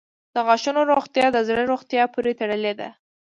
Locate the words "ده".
2.79-2.89